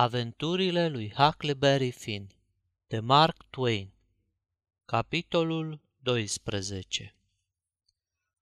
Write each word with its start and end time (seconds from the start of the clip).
Aventurile 0.00 0.88
lui 0.88 1.12
Huckleberry 1.16 1.90
Finn 1.90 2.28
de 2.86 3.00
Mark 3.00 3.44
Twain 3.50 3.92
Capitolul 4.84 5.80
12 6.02 7.14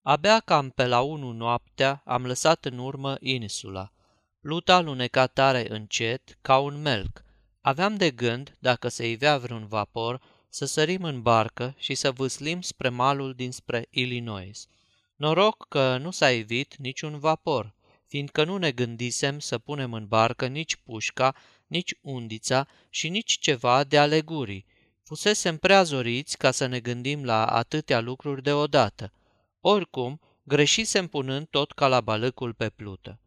Abia 0.03 0.41
cam 0.41 0.71
pe 0.71 0.87
la 0.87 1.01
unu 1.01 1.33
noaptea 1.33 2.03
am 2.05 2.27
lăsat 2.27 2.65
în 2.65 2.79
urmă 2.79 3.17
insula. 3.21 3.93
Pluta 4.41 4.81
luneca 4.81 5.27
tare 5.27 5.71
încet, 5.71 6.39
ca 6.41 6.59
un 6.59 6.83
melc. 6.83 7.25
Aveam 7.61 7.97
de 7.97 8.11
gând, 8.11 8.57
dacă 8.59 8.88
se 8.88 9.11
ivea 9.11 9.38
vreun 9.38 9.67
vapor, 9.67 10.23
să 10.49 10.65
sărim 10.65 11.03
în 11.03 11.23
barcă 11.23 11.75
și 11.79 11.95
să 11.95 12.11
vâslim 12.11 12.61
spre 12.61 12.88
malul 12.88 13.35
dinspre 13.35 13.87
Illinois. 13.91 14.67
Noroc 15.15 15.67
că 15.69 15.97
nu 15.97 16.11
s-a 16.11 16.30
ivit 16.30 16.77
niciun 16.77 17.19
vapor 17.19 17.76
fiindcă 18.16 18.45
nu 18.45 18.56
ne 18.56 18.70
gândisem 18.70 19.38
să 19.38 19.59
punem 19.59 19.92
în 19.92 20.06
barcă 20.06 20.46
nici 20.46 20.77
pușca, 20.77 21.34
nici 21.66 21.95
undița 22.01 22.66
și 22.91 23.09
nici 23.09 23.38
ceva 23.38 23.84
de 23.84 23.98
alegurii. 23.98 24.66
Fusesem 25.02 25.57
prea 25.57 25.83
zoriți 25.83 26.37
ca 26.37 26.51
să 26.51 26.66
ne 26.66 26.80
gândim 26.80 27.24
la 27.24 27.47
atâtea 27.47 28.01
lucruri 28.01 28.43
deodată. 28.43 29.12
Oricum, 29.60 30.21
greșisem 30.43 31.07
punând 31.07 31.47
tot 31.51 31.73
calabalăcul 31.73 32.52
pe 32.55 32.69
plută. 32.69 33.19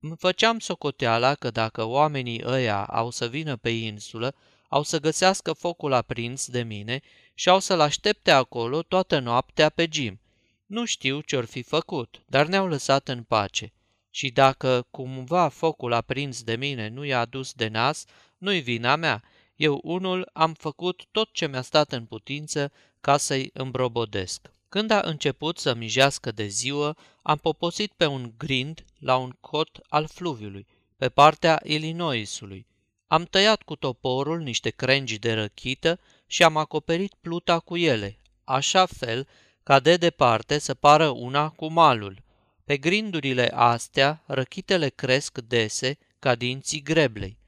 Îmi 0.00 0.16
făceam 0.18 0.58
socoteala 0.58 1.34
că 1.34 1.50
dacă 1.50 1.84
oamenii 1.84 2.42
ăia 2.44 2.84
au 2.84 3.10
să 3.10 3.28
vină 3.28 3.56
pe 3.56 3.70
insulă, 3.70 4.34
au 4.68 4.82
să 4.82 5.00
găsească 5.00 5.52
focul 5.52 5.92
aprins 5.92 6.46
de 6.46 6.62
mine 6.62 7.00
și 7.34 7.48
au 7.48 7.58
să-l 7.58 7.80
aștepte 7.80 8.30
acolo 8.30 8.82
toată 8.82 9.18
noaptea 9.18 9.68
pe 9.68 9.88
Jim. 9.92 10.20
Nu 10.66 10.84
știu 10.84 11.20
ce-or 11.20 11.44
fi 11.44 11.62
făcut, 11.62 12.22
dar 12.26 12.46
ne-au 12.46 12.66
lăsat 12.66 13.08
în 13.08 13.22
pace 13.22 13.72
și 14.14 14.30
dacă 14.30 14.86
cumva 14.90 15.48
focul 15.48 15.92
aprins 15.92 16.42
de 16.42 16.56
mine 16.56 16.88
nu 16.88 17.04
i-a 17.04 17.20
adus 17.20 17.52
de 17.52 17.68
nas, 17.68 18.04
nu-i 18.38 18.60
vina 18.60 18.96
mea. 18.96 19.22
Eu 19.56 19.80
unul 19.82 20.30
am 20.32 20.52
făcut 20.52 21.02
tot 21.10 21.32
ce 21.32 21.46
mi-a 21.46 21.62
stat 21.62 21.92
în 21.92 22.04
putință 22.04 22.72
ca 23.00 23.16
să-i 23.16 23.50
îmbrobodesc. 23.52 24.52
Când 24.68 24.90
a 24.90 25.00
început 25.04 25.58
să 25.58 25.74
mijească 25.74 26.30
de 26.30 26.46
ziua, 26.46 26.96
am 27.22 27.36
poposit 27.36 27.92
pe 27.96 28.06
un 28.06 28.32
grind 28.36 28.84
la 28.98 29.16
un 29.16 29.30
cot 29.40 29.78
al 29.88 30.06
fluviului, 30.06 30.66
pe 30.96 31.08
partea 31.08 31.60
Illinoisului. 31.64 32.66
Am 33.06 33.24
tăiat 33.24 33.62
cu 33.62 33.76
toporul 33.76 34.40
niște 34.40 34.70
crengi 34.70 35.18
de 35.18 35.32
răchită 35.32 36.00
și 36.26 36.42
am 36.42 36.56
acoperit 36.56 37.14
pluta 37.20 37.58
cu 37.58 37.76
ele, 37.76 38.18
așa 38.44 38.86
fel 38.86 39.28
ca 39.62 39.80
de 39.80 39.96
departe 39.96 40.58
să 40.58 40.74
pară 40.74 41.08
una 41.08 41.48
cu 41.48 41.66
malul– 41.66 42.20
pe 42.72 42.78
grindurile 42.78 43.48
astea, 43.54 44.22
răchitele 44.26 44.88
cresc 44.88 45.38
dese 45.38 45.98
ca 46.18 46.34
dinții 46.34 46.82
greblei. 46.82 47.38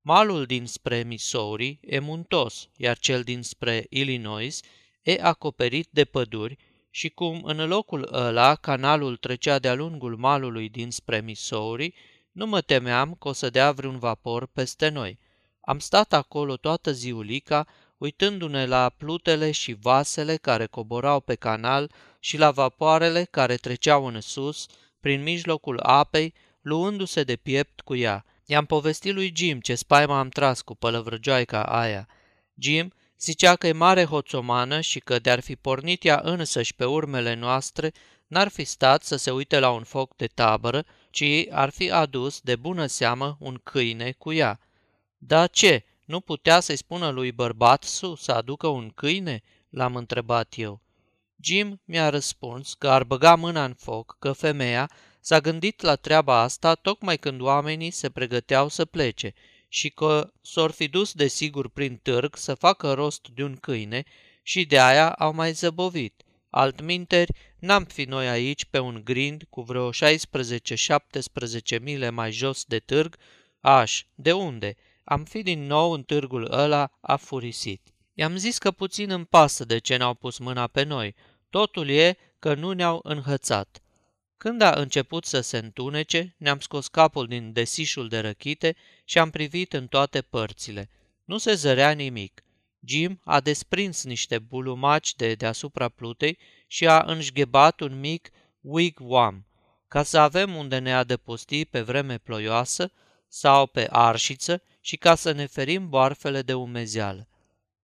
Malul 0.00 0.44
dinspre 0.44 1.02
Missouri 1.02 1.78
e 1.82 1.98
muntos, 1.98 2.68
iar 2.76 2.98
cel 2.98 3.22
dinspre 3.22 3.86
Illinois 3.88 4.60
e 5.02 5.18
acoperit 5.20 5.88
de 5.90 6.04
păduri 6.04 6.56
și 6.90 7.08
cum 7.08 7.40
în 7.44 7.68
locul 7.68 8.08
ăla 8.12 8.54
canalul 8.54 9.16
trecea 9.16 9.58
de-a 9.58 9.74
lungul 9.74 10.16
malului 10.16 10.68
dinspre 10.68 11.20
Missouri, 11.20 11.94
nu 12.32 12.46
mă 12.46 12.60
temeam 12.60 13.14
că 13.14 13.28
o 13.28 13.32
să 13.32 13.50
dea 13.50 13.72
vreun 13.72 13.98
vapor 13.98 14.46
peste 14.46 14.88
noi. 14.88 15.18
Am 15.60 15.78
stat 15.78 16.12
acolo 16.12 16.56
toată 16.56 16.92
ziulica, 16.92 17.66
uitându-ne 18.02 18.66
la 18.66 18.88
plutele 18.88 19.50
și 19.50 19.76
vasele 19.80 20.36
care 20.36 20.66
coborau 20.66 21.20
pe 21.20 21.34
canal 21.34 21.90
și 22.20 22.36
la 22.38 22.50
vapoarele 22.50 23.24
care 23.30 23.56
treceau 23.56 24.06
în 24.06 24.20
sus, 24.20 24.66
prin 25.00 25.22
mijlocul 25.22 25.78
apei, 25.78 26.34
luându-se 26.60 27.22
de 27.22 27.36
piept 27.36 27.80
cu 27.80 27.96
ea. 27.96 28.24
I-am 28.46 28.66
povestit 28.66 29.14
lui 29.14 29.32
Jim 29.36 29.60
ce 29.60 29.74
spaima 29.74 30.18
am 30.18 30.28
tras 30.28 30.60
cu 30.60 30.74
pălăvrăgioaica 30.74 31.62
aia. 31.62 32.08
Jim 32.54 32.92
zicea 33.18 33.56
că 33.56 33.66
e 33.66 33.72
mare 33.72 34.04
hoțomană 34.04 34.80
și 34.80 35.00
că 35.00 35.18
de-ar 35.18 35.40
fi 35.40 35.56
pornit 35.56 36.04
ea 36.04 36.20
însăși 36.24 36.74
pe 36.74 36.84
urmele 36.84 37.34
noastre, 37.34 37.92
n-ar 38.26 38.48
fi 38.48 38.64
stat 38.64 39.02
să 39.02 39.16
se 39.16 39.30
uite 39.30 39.58
la 39.58 39.70
un 39.70 39.82
foc 39.82 40.16
de 40.16 40.26
tabără, 40.26 40.84
ci 41.10 41.24
ar 41.50 41.70
fi 41.70 41.90
adus 41.90 42.40
de 42.40 42.56
bună 42.56 42.86
seamă 42.86 43.36
un 43.40 43.60
câine 43.62 44.12
cu 44.18 44.32
ea. 44.32 44.60
Da 45.18 45.46
ce, 45.46 45.84
nu 46.04 46.20
putea 46.20 46.60
să-i 46.60 46.76
spună 46.76 47.08
lui 47.10 47.32
bărbat 47.32 47.84
su 47.84 48.14
să 48.14 48.32
aducă 48.32 48.66
un 48.66 48.90
câine?" 48.94 49.42
l-am 49.72 49.96
întrebat 49.96 50.54
eu. 50.56 50.80
Jim 51.40 51.80
mi-a 51.84 52.08
răspuns 52.08 52.74
că 52.74 52.88
ar 52.88 53.04
băga 53.04 53.34
mâna 53.34 53.64
în 53.64 53.74
foc, 53.74 54.16
că 54.18 54.32
femeia 54.32 54.90
s-a 55.20 55.40
gândit 55.40 55.80
la 55.80 55.96
treaba 55.96 56.38
asta 56.40 56.74
tocmai 56.74 57.18
când 57.18 57.40
oamenii 57.40 57.90
se 57.90 58.10
pregăteau 58.10 58.68
să 58.68 58.84
plece 58.84 59.32
și 59.68 59.88
că 59.88 60.32
s-or 60.40 60.70
fi 60.70 60.88
dus 60.88 61.12
de 61.12 61.26
sigur 61.26 61.68
prin 61.68 61.96
târg 61.96 62.36
să 62.36 62.54
facă 62.54 62.92
rost 62.92 63.28
de 63.28 63.42
un 63.42 63.56
câine 63.56 64.04
și 64.42 64.64
de 64.64 64.80
aia 64.80 65.12
au 65.12 65.32
mai 65.32 65.52
zăbovit. 65.52 66.22
Altminteri, 66.50 67.32
n-am 67.58 67.84
fi 67.84 68.04
noi 68.04 68.28
aici 68.28 68.64
pe 68.64 68.78
un 68.78 69.00
grind 69.04 69.42
cu 69.50 69.60
vreo 69.60 69.90
16-17 69.90 69.94
mile 71.80 72.10
mai 72.10 72.32
jos 72.32 72.64
de 72.64 72.78
târg, 72.78 73.16
aș, 73.60 74.04
de 74.14 74.32
unde? 74.32 74.76
Am 75.04 75.24
fi 75.24 75.42
din 75.42 75.66
nou 75.66 75.92
în 75.92 76.02
târgul 76.02 76.48
ăla 76.50 76.90
afurisit. 77.00 77.94
I-am 78.14 78.36
zis 78.36 78.58
că 78.58 78.70
puțin 78.70 79.10
îmi 79.10 79.26
pasă 79.26 79.64
de 79.64 79.78
ce 79.78 79.96
n-au 79.96 80.14
pus 80.14 80.38
mâna 80.38 80.66
pe 80.66 80.82
noi, 80.82 81.14
Totul 81.52 81.88
e 81.88 82.16
că 82.38 82.54
nu 82.54 82.72
ne-au 82.72 83.00
înhățat. 83.02 83.82
Când 84.36 84.60
a 84.60 84.70
început 84.70 85.24
să 85.24 85.40
se 85.40 85.58
întunece, 85.58 86.34
ne-am 86.38 86.58
scos 86.58 86.88
capul 86.88 87.26
din 87.26 87.52
desișul 87.52 88.08
de 88.08 88.18
răchite 88.18 88.76
și 89.04 89.18
am 89.18 89.30
privit 89.30 89.72
în 89.72 89.86
toate 89.86 90.22
părțile. 90.22 90.90
Nu 91.24 91.38
se 91.38 91.54
zărea 91.54 91.90
nimic. 91.90 92.44
Jim 92.84 93.20
a 93.24 93.40
desprins 93.40 94.04
niște 94.04 94.38
bulumaci 94.38 95.14
de 95.14 95.34
deasupra 95.34 95.88
plutei 95.88 96.38
și 96.66 96.86
a 96.86 97.02
înșghebat 97.06 97.80
un 97.80 98.00
mic 98.00 98.30
wigwam, 98.60 99.46
ca 99.88 100.02
să 100.02 100.18
avem 100.18 100.54
unde 100.54 100.78
ne 100.78 100.94
adăposti 100.94 101.64
pe 101.64 101.80
vreme 101.80 102.18
ploioasă 102.18 102.92
sau 103.34 103.66
pe 103.66 103.86
arșiță 103.90 104.62
și 104.80 104.96
ca 104.96 105.14
să 105.14 105.32
ne 105.32 105.46
ferim 105.46 105.88
boarfele 105.88 106.42
de 106.42 106.54
umezeală. 106.54 107.28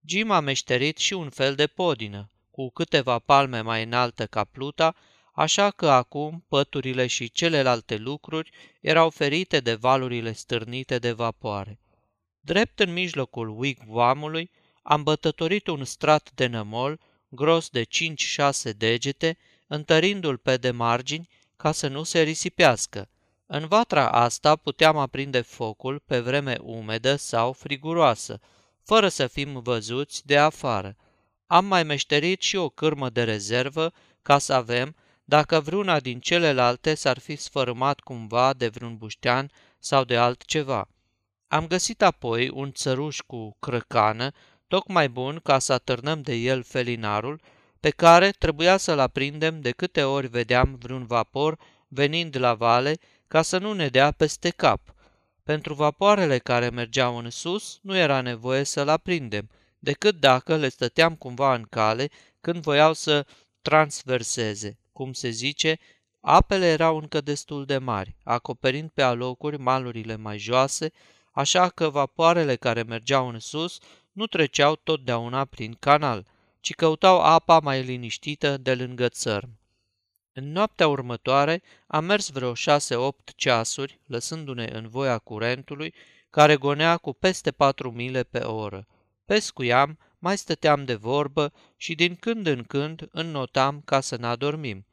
Jim 0.06 0.32
a 0.32 0.40
meșterit 0.40 0.98
și 0.98 1.14
un 1.14 1.30
fel 1.30 1.56
de 1.56 1.68
podină, 1.68 2.32
cu 2.52 2.70
câteva 2.70 3.20
palme 3.20 3.62
mai 3.62 3.84
înaltă 3.84 4.26
ca 4.26 4.44
pluta, 4.44 4.96
așa 5.34 5.72
că 5.72 5.90
acum 5.90 6.46
păturile 6.48 7.08
și 7.08 7.32
celelalte 7.32 7.96
lucruri 7.96 8.52
erau 8.82 9.10
ferite 9.10 9.60
de 9.60 9.74
valurile 9.74 10.32
stârnite 10.32 11.00
de 11.00 11.12
vapoare. 11.12 11.80
Drept 12.40 12.80
în 12.80 12.94
mijlocul 12.94 13.60
wigwamului 13.60 14.52
am 14.84 15.04
bătătorit 15.04 15.68
un 15.68 15.84
strat 15.84 16.32
de 16.32 16.46
nămol 16.46 17.00
gros 17.30 17.70
de 17.70 17.84
5-6 17.84 18.76
degete, 18.78 19.38
întărindu-l 19.68 20.38
pe 20.38 20.58
de 20.58 20.72
margini 20.72 21.30
ca 21.56 21.72
să 21.72 21.88
nu 21.88 22.04
se 22.04 22.22
risipească. 22.22 23.10
În 23.48 23.68
vatra 23.68 24.10
asta 24.10 24.56
puteam 24.56 24.98
aprinde 24.98 25.42
focul 25.42 26.00
pe 26.06 26.20
vreme 26.20 26.58
umedă 26.62 27.16
sau 27.16 27.52
friguroasă, 27.54 28.40
fără 28.84 29.08
să 29.08 29.28
fim 29.28 29.62
văzuți 29.62 30.26
de 30.26 30.38
afară. 30.38 30.96
Am 31.48 31.66
mai 31.66 31.84
meșterit 31.84 32.42
și 32.42 32.56
o 32.56 32.70
cârmă 32.70 33.10
de 33.10 33.24
rezervă 33.24 33.94
ca 34.22 34.38
să 34.38 34.54
avem, 34.54 34.96
dacă 35.24 35.60
vreuna 35.60 36.00
din 36.00 36.20
celelalte 36.20 36.96
s-ar 36.96 37.20
fi 37.20 37.36
sfărâmat 37.36 38.00
cumva 38.00 38.54
de 38.54 38.68
vreun 38.68 38.98
buștean 38.98 39.52
sau 39.80 40.04
de 40.04 40.18
altceva. 40.18 40.88
Am 41.48 41.68
găsit 41.68 42.02
apoi 42.02 42.50
un 42.50 42.72
țăruș 42.72 43.20
cu 43.20 43.56
crăcană, 43.60 44.32
tocmai 44.68 45.10
bun 45.10 45.40
ca 45.44 45.60
să 45.60 45.74
atârnăm 45.74 46.22
de 46.22 46.34
el 46.34 46.64
felinarul, 46.64 47.42
pe 47.80 47.90
care 47.90 48.30
trebuia 48.30 48.78
să-l 48.78 49.00
aprindem 49.00 49.62
de 49.62 49.72
câte 49.72 50.04
ori 50.04 50.28
vedeam 50.28 50.76
vreun 50.80 51.06
vapor 51.06 51.60
venind 51.88 52.38
la 52.40 52.54
vale 52.54 52.98
ca 53.36 53.42
să 53.42 53.58
nu 53.58 53.74
ne 53.74 53.88
dea 53.88 54.12
peste 54.12 54.50
cap. 54.50 54.82
Pentru 55.44 55.74
vapoarele 55.74 56.38
care 56.38 56.70
mergeau 56.70 57.18
în 57.18 57.30
sus 57.30 57.80
nu 57.82 57.98
era 57.98 58.22
nevoie 58.22 58.64
să-l 58.64 58.90
aprindem– 58.90 59.50
decât 59.80 60.20
dacă 60.20 60.56
le 60.56 60.70
stăteam 60.70 61.16
cumva 61.16 61.54
în 61.54 61.66
cale 61.70 62.10
când 62.42 62.62
voiau 62.62 62.94
să 62.94 63.26
transverseze. 63.62 64.78
Cum 64.94 65.14
se 65.14 65.30
zice, 65.30 65.80
apele 66.20 66.66
erau 66.66 66.98
încă 66.98 67.22
destul 67.22 67.66
de 67.66 67.78
mari, 67.78 68.16
acoperind 68.24 68.90
pe 68.94 69.02
alocuri 69.02 69.58
malurile 69.58 70.16
mai 70.16 70.38
joase, 70.38 70.92
așa 71.32 71.70
că 71.70 71.90
vapoarele 71.90 72.56
care 72.56 72.84
mergeau 72.84 73.28
în 73.28 73.40
sus 73.40 73.80
nu 74.12 74.28
treceau 74.28 74.76
totdeauna 74.76 75.46
prin 75.46 75.76
canal, 75.80 76.26
ci 76.60 76.74
căutau 76.74 77.22
apa 77.22 77.60
mai 77.60 77.84
liniștită 77.84 78.58
de 78.58 78.76
lângă 78.76 79.10
țărm. 79.10 79.50
În 80.38 80.52
noaptea 80.52 80.88
următoare 80.88 81.62
am 81.88 82.06
mers 82.06 82.30
vreo 82.30 82.54
șase-opt 82.54 83.32
ceasuri, 83.36 84.00
lăsându-ne 84.08 84.70
în 84.74 84.88
voia 84.88 85.18
curentului, 85.18 85.94
care 86.30 86.56
gonea 86.56 86.98
cu 86.98 87.14
peste 87.14 87.52
patru 87.52 87.92
mile 87.92 88.24
pe 88.24 88.40
oră. 88.40 88.88
Pescuiam, 89.26 89.98
mai 90.20 90.38
stăteam 90.38 90.86
de 90.86 90.94
vorbă 90.96 91.54
și 91.78 91.96
din 91.96 92.16
când 92.16 92.48
în 92.48 92.64
când 92.64 93.08
înnotam 93.12 93.82
ca 93.86 94.02
să 94.02 94.16
n-adormim. 94.16 94.86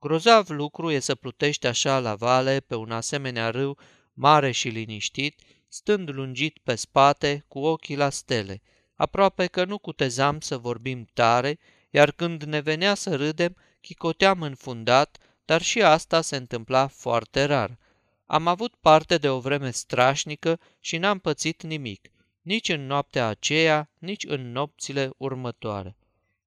Grozav 0.00 0.48
lucru 0.48 0.90
e 0.90 0.98
să 0.98 1.14
plutești 1.14 1.66
așa 1.66 1.98
la 1.98 2.14
vale 2.14 2.60
pe 2.60 2.74
un 2.74 2.90
asemenea 2.90 3.50
râu 3.50 3.78
mare 4.12 4.50
și 4.50 4.68
liniștit, 4.68 5.40
stând 5.68 6.10
lungit 6.12 6.58
pe 6.64 6.74
spate, 6.74 7.44
cu 7.48 7.58
ochii 7.58 7.96
la 7.96 8.10
stele. 8.10 8.62
Aproape 8.94 9.46
că 9.46 9.64
nu 9.64 9.78
cutezam 9.78 10.40
să 10.40 10.58
vorbim 10.58 11.08
tare, 11.12 11.58
iar 11.90 12.10
când 12.10 12.42
ne 12.42 12.60
venea 12.60 12.94
să 12.94 13.16
râdem, 13.16 13.56
chicoteam 13.80 14.42
înfundat, 14.42 15.18
dar 15.44 15.62
și 15.62 15.82
asta 15.82 16.20
se 16.20 16.36
întâmpla 16.36 16.86
foarte 16.86 17.44
rar. 17.44 17.78
Am 18.26 18.46
avut 18.46 18.74
parte 18.80 19.18
de 19.18 19.28
o 19.28 19.40
vreme 19.40 19.70
strașnică 19.70 20.60
și 20.80 20.96
n-am 20.96 21.18
pățit 21.18 21.62
nimic, 21.62 22.10
nici 22.42 22.68
în 22.68 22.86
noaptea 22.86 23.26
aceea, 23.26 23.90
nici 23.98 24.24
în 24.24 24.52
nopțile 24.52 25.10
următoare. 25.16 25.96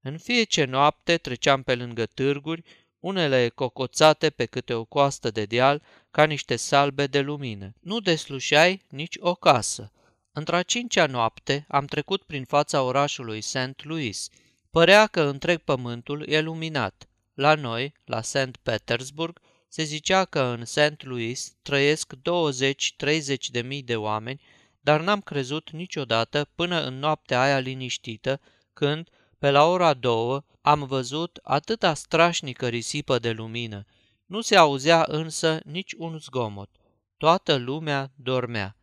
În 0.01 0.17
fiecare 0.17 0.67
noapte 0.67 1.17
treceam 1.17 1.63
pe 1.63 1.75
lângă 1.75 2.05
târguri, 2.05 2.63
unele 2.99 3.49
cocoțate 3.49 4.29
pe 4.29 4.45
câte 4.45 4.73
o 4.73 4.83
coastă 4.83 5.31
de 5.31 5.45
deal, 5.45 5.81
ca 6.11 6.23
niște 6.23 6.55
salbe 6.55 7.07
de 7.07 7.21
lumină. 7.21 7.73
Nu 7.79 7.99
deslușeai 7.99 8.81
nici 8.89 9.15
o 9.19 9.35
casă. 9.35 9.91
Într-a 10.31 10.61
cincea 10.61 11.05
noapte 11.05 11.65
am 11.67 11.85
trecut 11.85 12.23
prin 12.23 12.43
fața 12.43 12.81
orașului 12.81 13.41
St. 13.41 13.83
Louis. 13.83 14.29
Părea 14.69 15.07
că 15.07 15.21
întreg 15.21 15.59
pământul 15.59 16.27
e 16.27 16.41
luminat. 16.41 17.07
La 17.33 17.55
noi, 17.55 17.93
la 18.05 18.21
St. 18.21 18.55
Petersburg, 18.63 19.39
se 19.67 19.83
zicea 19.83 20.25
că 20.25 20.41
în 20.41 20.65
St. 20.65 21.03
Louis 21.03 21.55
trăiesc 21.61 22.13
20-30 22.15 23.35
de 23.51 23.61
mii 23.61 23.83
de 23.83 23.95
oameni, 23.95 24.41
dar 24.79 25.01
n-am 25.01 25.21
crezut 25.21 25.69
niciodată 25.69 26.49
până 26.55 26.85
în 26.85 26.99
noaptea 26.99 27.41
aia 27.41 27.59
liniștită, 27.59 28.41
când, 28.73 29.09
pe 29.39 29.51
la 29.51 29.63
ora 29.65 29.93
două, 29.93 30.43
am 30.61 30.83
văzut 30.83 31.39
atâta 31.43 31.93
strașnică 31.93 32.67
risipă 32.67 33.19
de 33.19 33.31
lumină. 33.31 33.85
Nu 34.25 34.41
se 34.41 34.55
auzea 34.55 35.05
însă 35.07 35.59
nici 35.65 35.93
un 35.97 36.19
zgomot. 36.19 36.69
Toată 37.17 37.55
lumea 37.55 38.11
dormea. 38.15 38.77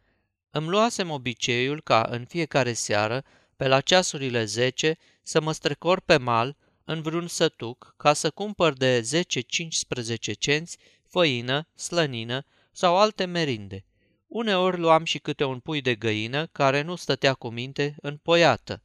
Îmi 0.51 0.69
luasem 0.69 1.11
obiceiul 1.11 1.81
ca 1.83 2.07
în 2.11 2.25
fiecare 2.25 2.73
seară, 2.73 3.25
pe 3.57 3.69
la 3.69 3.81
ceasurile 3.81 4.45
zece, 4.45 4.97
să 5.23 5.41
mă 5.41 5.53
strecor 5.53 6.01
pe 6.01 6.17
mal 6.17 6.57
în 6.91 7.03
vreun 7.03 7.27
sătuc 7.27 7.95
ca 7.97 8.13
să 8.13 8.31
cumpăr 8.31 8.73
de 8.73 9.01
10-15 9.01 10.39
cenți 10.39 10.79
făină, 11.07 11.67
slănină 11.75 12.45
sau 12.73 12.97
alte 12.99 13.25
merinde. 13.25 13.85
Uneori 14.27 14.79
luam 14.79 15.05
și 15.05 15.19
câte 15.19 15.45
un 15.45 15.59
pui 15.59 15.81
de 15.81 15.95
găină 15.95 16.47
care 16.47 16.83
nu 16.83 16.97
stătea 16.97 17.35
cu 17.35 17.49
minte 17.49 17.95
în 18.01 18.17
poiată. 18.17 18.83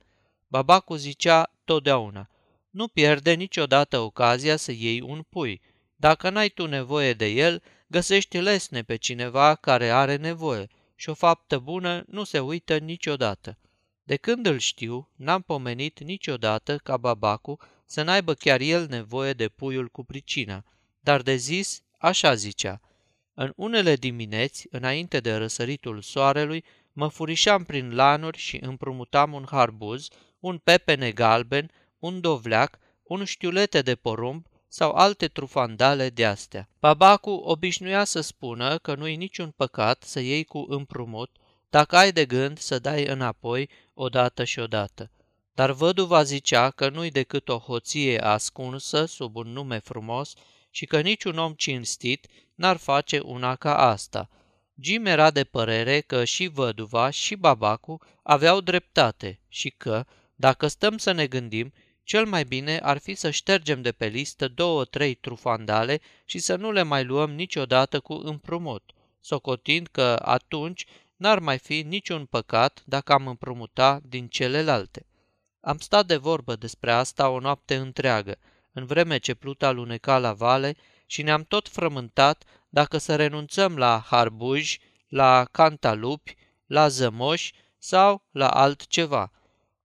Babacu 0.47 0.95
zicea 0.95 1.53
totdeauna, 1.63 2.29
nu 2.69 2.87
pierde 2.87 3.33
niciodată 3.33 3.99
ocazia 3.99 4.55
să 4.55 4.71
iei 4.71 5.01
un 5.01 5.21
pui. 5.29 5.61
Dacă 5.95 6.29
n-ai 6.29 6.49
tu 6.49 6.67
nevoie 6.67 7.13
de 7.13 7.27
el, 7.27 7.63
găsești 7.87 8.37
lesne 8.37 8.83
pe 8.83 8.95
cineva 8.95 9.55
care 9.55 9.89
are 9.89 10.15
nevoie 10.15 10.67
și 10.95 11.09
o 11.09 11.13
faptă 11.13 11.59
bună 11.59 12.03
nu 12.07 12.23
se 12.23 12.39
uită 12.39 12.77
niciodată. 12.77 13.57
De 14.03 14.15
când 14.15 14.45
îl 14.45 14.57
știu, 14.57 15.09
n-am 15.15 15.41
pomenit 15.41 15.99
niciodată 15.99 16.77
ca 16.77 16.97
babacu 16.97 17.57
să 17.85 18.01
n-aibă 18.01 18.33
chiar 18.33 18.59
el 18.59 18.87
nevoie 18.89 19.33
de 19.33 19.47
puiul 19.47 19.87
cu 19.87 20.03
pricina, 20.03 20.63
dar 20.99 21.21
de 21.21 21.35
zis, 21.35 21.81
așa 21.97 22.35
zicea. 22.35 22.81
În 23.33 23.53
unele 23.55 23.95
dimineți, 23.95 24.67
înainte 24.69 25.19
de 25.19 25.35
răsăritul 25.35 26.01
soarelui, 26.01 26.63
mă 26.93 27.07
furișam 27.07 27.63
prin 27.63 27.95
lanuri 27.95 28.37
și 28.37 28.59
împrumutam 28.61 29.33
un 29.33 29.45
harbuz, 29.49 30.07
un 30.39 30.57
pepene 30.57 31.11
galben, 31.11 31.71
un 31.99 32.21
dovleac, 32.21 32.79
un 33.03 33.23
știulete 33.23 33.81
de 33.81 33.95
porumb 33.95 34.45
sau 34.67 34.91
alte 34.91 35.27
trufandale 35.27 36.09
de 36.09 36.25
astea. 36.25 36.69
Babacu 36.79 37.29
obișnuia 37.29 38.03
să 38.03 38.21
spună 38.21 38.77
că 38.77 38.95
nu-i 38.95 39.15
niciun 39.15 39.53
păcat 39.55 40.03
să 40.03 40.19
iei 40.19 40.43
cu 40.43 40.65
împrumut 40.69 41.31
dacă 41.69 41.95
ai 41.95 42.11
de 42.11 42.25
gând 42.25 42.57
să 42.57 42.79
dai 42.79 43.05
înapoi 43.05 43.69
odată 43.93 44.43
și 44.43 44.59
odată. 44.59 45.11
Dar 45.55 45.71
văduva 45.71 46.23
zicea 46.23 46.69
că 46.69 46.89
nu-i 46.89 47.11
decât 47.11 47.49
o 47.49 47.57
hoție 47.57 48.19
ascunsă 48.19 49.05
sub 49.05 49.35
un 49.35 49.47
nume 49.47 49.79
frumos 49.79 50.33
și 50.69 50.85
că 50.85 51.01
niciun 51.01 51.37
om 51.37 51.53
cinstit 51.53 52.27
n-ar 52.55 52.77
face 52.77 53.19
una 53.19 53.55
ca 53.55 53.77
asta. 53.77 54.29
Jim 54.81 55.05
era 55.05 55.31
de 55.31 55.43
părere 55.43 55.99
că 55.99 56.23
și 56.23 56.47
văduva 56.47 57.09
și 57.09 57.35
babacu 57.35 58.01
aveau 58.23 58.61
dreptate 58.61 59.39
și 59.47 59.69
că, 59.69 60.05
dacă 60.35 60.67
stăm 60.67 60.97
să 60.97 61.11
ne 61.11 61.27
gândim, 61.27 61.73
cel 62.03 62.25
mai 62.25 62.43
bine 62.43 62.77
ar 62.77 62.97
fi 62.97 63.15
să 63.15 63.29
ștergem 63.29 63.81
de 63.81 63.91
pe 63.91 64.05
listă 64.05 64.47
două-trei 64.47 65.13
trufandale 65.13 66.01
și 66.25 66.39
să 66.39 66.55
nu 66.55 66.71
le 66.71 66.81
mai 66.81 67.03
luăm 67.03 67.31
niciodată 67.31 67.99
cu 67.99 68.13
împrumut, 68.13 68.91
socotind 69.19 69.87
că 69.87 70.19
atunci 70.21 70.85
n-ar 71.15 71.39
mai 71.39 71.57
fi 71.57 71.81
niciun 71.81 72.25
păcat 72.25 72.83
dacă 72.85 73.13
am 73.13 73.27
împrumuta 73.27 73.99
din 74.03 74.27
celelalte. 74.27 75.05
Am 75.65 75.77
stat 75.77 76.05
de 76.05 76.15
vorbă 76.15 76.55
despre 76.55 76.91
asta 76.91 77.29
o 77.29 77.39
noapte 77.39 77.75
întreagă, 77.75 78.37
în 78.73 78.85
vreme 78.85 79.17
ce 79.17 79.33
pluta 79.33 79.71
luneca 79.71 80.17
la 80.17 80.33
vale 80.33 80.75
și 81.05 81.21
ne-am 81.21 81.43
tot 81.43 81.67
frământat 81.67 82.43
dacă 82.69 82.97
să 82.97 83.15
renunțăm 83.15 83.77
la 83.77 84.03
harbuji, 84.05 84.79
la 85.07 85.47
cantalupi, 85.51 86.35
la 86.65 86.87
zămoși 86.87 87.53
sau 87.77 88.23
la 88.31 88.49
altceva. 88.49 89.31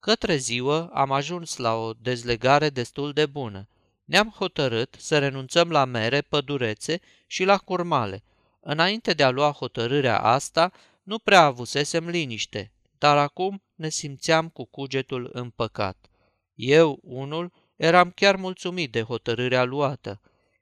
Către 0.00 0.36
ziua 0.36 0.90
am 0.92 1.12
ajuns 1.12 1.56
la 1.56 1.74
o 1.74 1.92
dezlegare 1.92 2.70
destul 2.70 3.12
de 3.12 3.26
bună. 3.26 3.68
Ne-am 4.04 4.34
hotărât 4.36 4.96
să 4.98 5.18
renunțăm 5.18 5.70
la 5.70 5.84
mere, 5.84 6.20
pădurețe 6.20 7.00
și 7.26 7.44
la 7.44 7.58
curmale. 7.58 8.22
Înainte 8.60 9.12
de 9.12 9.22
a 9.22 9.30
lua 9.30 9.50
hotărârea 9.50 10.20
asta, 10.20 10.72
nu 11.02 11.18
prea 11.18 11.42
avusesem 11.42 12.08
liniște, 12.08 12.72
dar 12.98 13.16
acum 13.16 13.62
ne 13.80 13.88
simțeam 13.88 14.48
cu 14.48 14.64
cugetul 14.64 15.30
împăcat. 15.32 16.06
Eu, 16.54 16.98
unul, 17.02 17.52
eram 17.76 18.10
chiar 18.10 18.36
mulțumit 18.36 18.92
de 18.92 19.02
hotărârea 19.02 19.64
luată, 19.64 20.20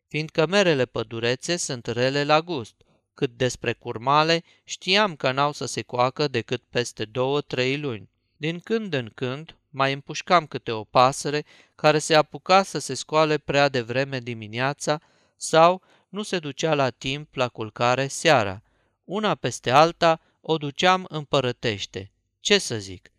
fiindcă 0.09 0.47
merele 0.47 0.85
pădurețe 0.85 1.57
sunt 1.57 1.87
rele 1.87 2.25
la 2.25 2.41
gust, 2.41 2.75
cât 3.15 3.31
despre 3.37 3.73
curmale 3.73 4.43
știam 4.65 5.17
că 5.17 5.33
n-au 5.33 5.53
să 5.53 5.67
se 5.67 5.83
coacă 5.83 6.29
decât 6.29 6.63
peste 6.71 7.05
două-trei 7.05 7.79
luni. 7.79 8.09
Din 8.37 8.59
când 8.59 8.93
în 8.93 9.11
când 9.15 9.57
mai 9.71 9.93
împușcam 9.93 10.47
câte 10.47 10.73
o 10.73 10.85
pasăre 10.85 11.45
care 11.75 11.99
se 11.99 12.15
apuca 12.15 12.63
să 12.63 12.79
se 12.79 12.95
scoale 12.95 13.39
prea 13.39 13.69
devreme 13.69 14.19
dimineața 14.21 15.01
sau 15.37 15.83
nu 16.09 16.23
se 16.23 16.39
ducea 16.39 16.75
la 16.75 16.91
timp 16.91 17.35
la 17.35 17.49
culcare 17.49 18.07
seara. 18.07 18.63
Una 19.05 19.35
peste 19.35 19.71
alta 19.71 20.21
o 20.41 20.57
duceam 20.57 21.07
împărătește. 21.09 22.13
Ce 22.49 22.59
să 22.59 22.79
zic? 22.79 23.11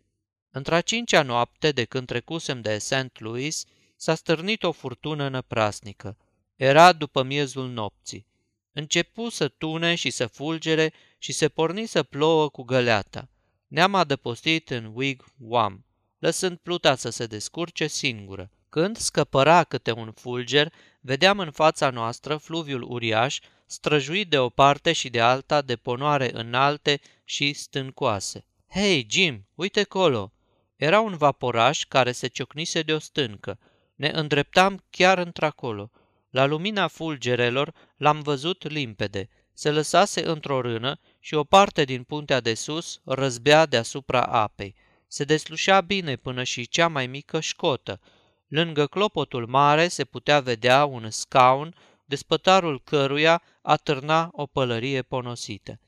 Într-a 0.50 0.80
cincea 0.80 1.22
noapte 1.22 1.72
de 1.72 1.84
când 1.84 2.06
trecusem 2.06 2.60
de 2.60 2.78
St. 2.78 3.10
Louis, 3.18 3.64
s-a 3.96 4.14
stârnit 4.14 4.62
o 4.62 4.72
furtună 4.72 5.28
năprasnică. 5.28 6.16
Era 6.56 6.92
după 6.92 7.22
miezul 7.22 7.68
nopții. 7.68 8.26
Începu 8.72 9.28
să 9.28 9.48
tune 9.48 9.94
și 9.94 10.10
să 10.10 10.26
fulgere 10.26 10.92
și 11.18 11.32
se 11.32 11.48
porni 11.48 11.86
să 11.86 12.02
plouă 12.02 12.48
cu 12.48 12.62
găleata. 12.62 13.28
Ne-am 13.66 13.94
adăpostit 13.94 14.70
în 14.70 14.90
wigwam, 14.94 15.84
lăsând 16.18 16.58
pluta 16.58 16.96
să 16.96 17.10
se 17.10 17.26
descurce 17.26 17.86
singură. 17.86 18.50
Când 18.68 18.96
scăpăra 18.96 19.64
câte 19.64 19.92
un 19.92 20.12
fulger, 20.12 20.72
vedeam 21.00 21.38
în 21.38 21.50
fața 21.50 21.90
noastră 21.90 22.36
fluviul 22.36 22.82
uriaș, 22.82 23.38
străjuit 23.66 24.30
de 24.30 24.38
o 24.38 24.48
parte 24.48 24.92
și 24.92 25.08
de 25.08 25.20
alta 25.20 25.62
de 25.62 25.76
ponoare 25.76 26.30
înalte 26.32 27.00
și 27.24 27.52
stâncoase. 27.52 28.44
Hei, 28.72 29.06
Jim, 29.08 29.46
uite 29.54 29.82
colo!" 29.82 30.32
Era 30.76 31.00
un 31.00 31.16
vaporaș 31.16 31.84
care 31.84 32.12
se 32.12 32.26
ciocnise 32.26 32.82
de 32.82 32.92
o 32.92 32.98
stâncă. 32.98 33.58
Ne 33.94 34.08
îndreptam 34.08 34.84
chiar 34.90 35.18
într-acolo. 35.18 35.90
La 36.30 36.44
lumina 36.44 36.88
fulgerelor 36.88 37.74
l-am 37.96 38.20
văzut 38.20 38.68
limpede. 38.68 39.28
Se 39.52 39.70
lăsase 39.70 40.26
într-o 40.26 40.60
rână 40.60 41.00
și 41.18 41.34
o 41.34 41.44
parte 41.44 41.84
din 41.84 42.02
puntea 42.02 42.40
de 42.40 42.54
sus 42.54 43.00
răzbea 43.04 43.66
deasupra 43.66 44.22
apei. 44.22 44.74
Se 45.06 45.24
deslușea 45.24 45.80
bine 45.80 46.16
până 46.16 46.42
și 46.42 46.68
cea 46.68 46.88
mai 46.88 47.06
mică 47.06 47.40
școtă. 47.40 48.00
Lângă 48.48 48.86
clopotul 48.86 49.46
mare 49.46 49.88
se 49.88 50.04
putea 50.04 50.40
vedea 50.40 50.84
un 50.84 51.10
scaun, 51.10 51.74
despătarul 52.04 52.80
căruia 52.84 53.42
atârna 53.62 54.28
o 54.32 54.46
pălărie 54.46 55.02
ponosită. 55.02 55.80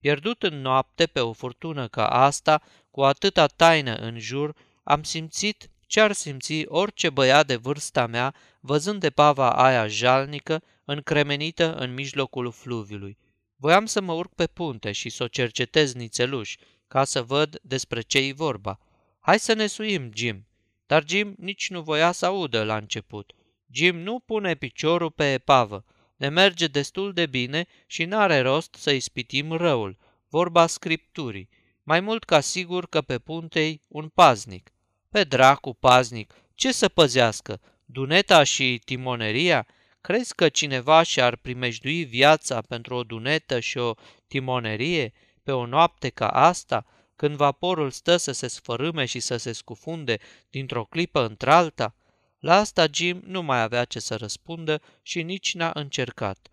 Pierdut 0.00 0.42
în 0.42 0.60
noapte 0.60 1.06
pe 1.06 1.20
o 1.20 1.32
furtună 1.32 1.88
ca 1.88 2.06
asta, 2.08 2.62
cu 2.90 3.02
atâta 3.02 3.46
taină 3.46 3.94
în 3.94 4.18
jur, 4.18 4.56
am 4.82 5.02
simțit 5.02 5.70
ce-ar 5.86 6.12
simți 6.12 6.64
orice 6.66 7.10
băiat 7.10 7.46
de 7.46 7.56
vârsta 7.56 8.06
mea 8.06 8.34
văzând 8.60 9.00
de 9.00 9.10
pava 9.10 9.52
aia 9.52 9.86
jalnică 9.86 10.62
încremenită 10.84 11.74
în 11.74 11.94
mijlocul 11.94 12.52
fluviului. 12.52 13.18
Voiam 13.56 13.86
să 13.86 14.00
mă 14.00 14.12
urc 14.12 14.34
pe 14.34 14.46
punte 14.46 14.92
și 14.92 15.08
să 15.08 15.22
o 15.22 15.28
cercetez 15.28 15.94
nițeluș, 15.94 16.56
ca 16.88 17.04
să 17.04 17.22
văd 17.22 17.58
despre 17.62 18.00
ce-i 18.00 18.32
vorba. 18.32 18.78
Hai 19.20 19.38
să 19.38 19.52
ne 19.52 19.66
suim, 19.66 20.10
Jim. 20.14 20.46
Dar 20.86 21.04
Jim 21.06 21.34
nici 21.38 21.70
nu 21.70 21.82
voia 21.82 22.12
să 22.12 22.26
audă 22.26 22.64
la 22.64 22.76
început. 22.76 23.32
Jim 23.72 23.98
nu 23.98 24.18
pune 24.18 24.54
piciorul 24.54 25.10
pe 25.10 25.32
epavă. 25.32 25.84
Ne 26.20 26.28
merge 26.28 26.66
destul 26.66 27.12
de 27.12 27.26
bine 27.26 27.66
și 27.86 28.04
n-are 28.04 28.40
rost 28.40 28.74
să 28.74 28.90
ispitim 28.90 29.52
răul, 29.52 29.96
vorba 30.28 30.66
scripturii. 30.66 31.48
mai 31.82 32.00
mult 32.00 32.24
ca 32.24 32.40
sigur 32.40 32.88
că 32.88 33.00
pe 33.00 33.18
puntei 33.18 33.80
un 33.88 34.08
paznic. 34.08 34.72
Pe 35.08 35.24
dracu 35.24 35.74
paznic, 35.74 36.34
ce 36.54 36.72
să 36.72 36.88
păzească? 36.88 37.60
Duneta 37.84 38.42
și 38.42 38.80
timoneria? 38.84 39.66
Crezi 40.00 40.34
că 40.34 40.48
cineva 40.48 41.02
și-ar 41.02 41.36
primejdui 41.36 42.04
viața 42.04 42.60
pentru 42.60 42.94
o 42.94 43.02
dunetă 43.02 43.60
și 43.60 43.78
o 43.78 43.94
timonerie 44.26 45.12
pe 45.42 45.52
o 45.52 45.66
noapte 45.66 46.08
ca 46.08 46.28
asta, 46.28 46.86
când 47.16 47.36
vaporul 47.36 47.90
stă 47.90 48.16
să 48.16 48.32
se 48.32 48.48
sfărâme 48.48 49.04
și 49.04 49.20
să 49.20 49.36
se 49.36 49.52
scufunde 49.52 50.18
dintr-o 50.50 50.84
clipă 50.84 51.26
într-alta? 51.26 51.94
La 52.40 52.56
asta 52.56 52.86
Jim 52.92 53.22
nu 53.26 53.42
mai 53.42 53.62
avea 53.62 53.84
ce 53.84 53.98
să 53.98 54.16
răspundă 54.16 54.80
și 55.02 55.22
nici 55.22 55.54
n-a 55.54 55.70
încercat. 55.74 56.48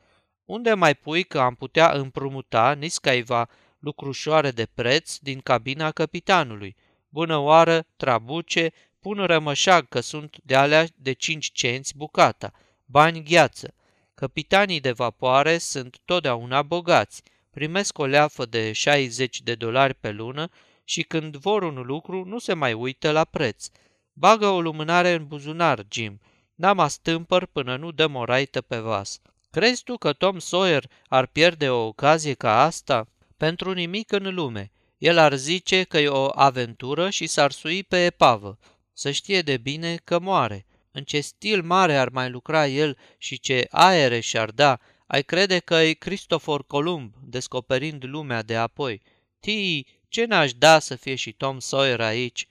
Unde 0.46 0.74
mai 0.74 0.96
pui 0.96 1.24
că 1.24 1.40
am 1.40 1.56
putea 1.56 1.92
împrumuta 1.92 2.74
niscaiva 2.74 3.50
lucrușoare 3.80 4.52
de 4.52 4.68
preț 4.74 5.18
din 5.18 5.40
cabina 5.40 5.92
capitanului? 5.92 6.76
Bună 7.10 7.38
oară, 7.38 7.86
trabuce, 7.98 8.72
pun 9.00 9.26
rămășag 9.26 9.88
că 9.88 10.00
sunt 10.00 10.38
de 10.44 10.56
alea 10.56 10.88
de 10.96 11.14
5 11.14 11.52
cenți 11.52 11.98
bucata, 11.98 12.52
bani 12.86 13.24
gheață. 13.24 13.74
Capitanii 14.14 14.80
de 14.80 14.92
vapoare 14.92 15.58
sunt 15.58 15.98
totdeauna 16.06 16.62
bogați, 16.62 17.24
primesc 17.50 17.98
o 17.98 18.06
leafă 18.06 18.46
de 18.46 18.72
60 18.72 19.42
de 19.42 19.56
dolari 19.56 19.94
pe 19.94 20.12
lună 20.12 20.50
și 20.84 21.04
când 21.04 21.36
vor 21.36 21.64
un 21.64 21.82
lucru 21.86 22.26
nu 22.26 22.40
se 22.40 22.54
mai 22.54 22.74
uită 22.74 23.12
la 23.12 23.24
preț. 23.24 23.70
Bagă 24.20 24.48
o 24.48 24.62
lumânare 24.62 25.14
în 25.14 25.28
buzunar, 25.28 25.86
Jim. 25.90 26.20
N-am 26.56 26.80
astâmpăr 26.80 27.46
până 27.46 27.76
nu 27.76 27.92
dăm 27.92 28.16
o 28.16 28.24
raită 28.24 28.62
pe 28.62 28.78
vas. 28.78 29.20
Crezi 29.52 29.84
tu 29.84 29.98
că 29.98 30.14
Tom 30.14 30.40
Sawyer 30.40 30.90
ar 31.08 31.26
pierde 31.26 31.70
o 31.70 31.86
ocazie 31.86 32.34
ca 32.34 32.62
asta? 32.64 33.08
Pentru 33.38 33.72
nimic 33.74 34.12
în 34.12 34.34
lume. 34.34 34.72
El 34.98 35.18
ar 35.18 35.36
zice 35.36 35.84
că 35.84 35.98
e 35.98 36.08
o 36.08 36.30
aventură 36.34 37.10
și 37.10 37.28
s-ar 37.28 37.52
sui 37.52 37.84
pe 37.84 38.06
epavă. 38.06 38.60
Să 38.94 39.12
știe 39.12 39.42
de 39.42 39.58
bine 39.58 39.96
că 40.04 40.20
moare. 40.20 40.66
În 40.92 41.04
ce 41.04 41.20
stil 41.20 41.64
mare 41.64 41.98
ar 41.98 42.10
mai 42.10 42.30
lucra 42.30 42.68
el 42.68 42.98
și 43.18 43.40
ce 43.40 43.68
aere 43.72 44.20
și-ar 44.20 44.50
da, 44.50 44.80
ai 45.08 45.24
crede 45.24 45.60
că 45.60 45.76
e 45.76 45.94
Cristofor 45.94 46.66
Columb 46.66 47.14
descoperind 47.24 48.04
lumea 48.06 48.42
de 48.42 48.56
apoi. 48.56 49.02
Tii, 49.40 49.88
ce 50.08 50.26
n-aș 50.26 50.54
da 50.54 50.80
să 50.80 50.96
fie 50.96 51.16
și 51.16 51.32
Tom 51.32 51.60
Sawyer 51.60 52.02
aici? 52.02 52.48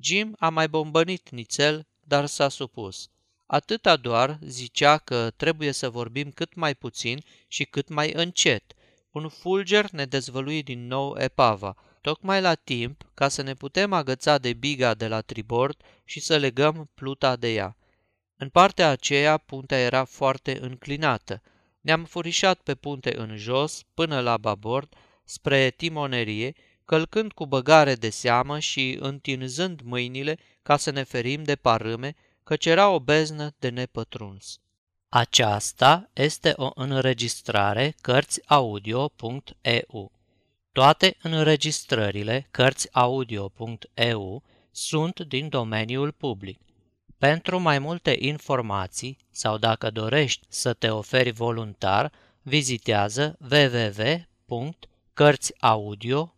Jim 0.00 0.34
a 0.38 0.48
mai 0.48 0.68
bombănit 0.68 1.30
nițel, 1.30 1.86
dar 2.00 2.26
s-a 2.26 2.48
supus. 2.48 3.08
Atâta 3.46 3.96
doar 3.96 4.38
zicea 4.42 4.98
că 4.98 5.30
trebuie 5.36 5.72
să 5.72 5.90
vorbim 5.90 6.30
cât 6.30 6.54
mai 6.54 6.74
puțin 6.74 7.24
și 7.48 7.64
cât 7.64 7.88
mai 7.88 8.12
încet. 8.12 8.74
Un 9.10 9.28
fulger 9.28 9.90
ne 9.90 10.04
dezvălui 10.04 10.62
din 10.62 10.86
nou 10.86 11.16
epava, 11.18 11.76
tocmai 12.00 12.40
la 12.40 12.54
timp 12.54 13.10
ca 13.14 13.28
să 13.28 13.42
ne 13.42 13.54
putem 13.54 13.92
agăța 13.92 14.38
de 14.38 14.52
biga 14.52 14.94
de 14.94 15.08
la 15.08 15.20
tribord 15.20 15.82
și 16.04 16.20
să 16.20 16.36
legăm 16.36 16.90
pluta 16.94 17.36
de 17.36 17.52
ea. 17.52 17.76
În 18.36 18.48
partea 18.48 18.90
aceea 18.90 19.36
puntea 19.36 19.78
era 19.78 20.04
foarte 20.04 20.58
înclinată. 20.60 21.42
Ne-am 21.80 22.04
furișat 22.04 22.60
pe 22.60 22.74
punte 22.74 23.16
în 23.16 23.36
jos, 23.36 23.82
până 23.94 24.20
la 24.20 24.36
babord, 24.36 24.94
spre 25.24 25.70
timonerie, 25.70 26.54
călcând 26.86 27.32
cu 27.32 27.46
băgare 27.46 27.94
de 27.94 28.10
seamă 28.10 28.58
și 28.58 28.96
întinzând 29.00 29.80
mâinile 29.84 30.38
ca 30.62 30.76
să 30.76 30.90
ne 30.90 31.02
ferim 31.02 31.42
de 31.42 31.56
parâme, 31.56 32.14
căci 32.44 32.66
era 32.66 32.88
o 32.88 33.00
beznă 33.00 33.54
de 33.58 33.68
nepătruns. 33.68 34.60
Aceasta 35.08 36.10
este 36.12 36.52
o 36.56 36.70
înregistrare 36.74 37.94
Cărțiaudio.eu. 38.00 40.12
Toate 40.72 41.16
înregistrările 41.22 42.46
Cărțiaudio.eu 42.50 44.42
sunt 44.70 45.20
din 45.20 45.48
domeniul 45.48 46.12
public. 46.12 46.60
Pentru 47.18 47.60
mai 47.60 47.78
multe 47.78 48.16
informații 48.18 49.16
sau 49.30 49.58
dacă 49.58 49.90
dorești 49.90 50.46
să 50.48 50.72
te 50.72 50.88
oferi 50.88 51.30
voluntar, 51.30 52.12
vizitează 52.42 53.38
www.cărțiaudio.eu. 53.50 56.35